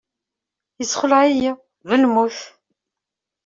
Yessexleɛ-iyi, 0.79 1.51
d 1.87 1.89
lmut. 2.01 2.37